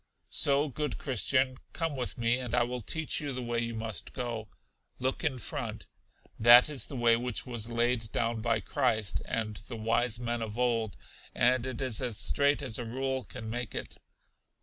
[0.31, 4.13] So, good Christian, come with me, and I will teach you the way you must
[4.13, 4.49] go.
[4.97, 5.85] Look in front.
[6.39, 10.57] That is the way which was laid down by Christ and the wise men of
[10.57, 10.97] old,
[11.35, 13.99] and it is as straight as a rule can make it.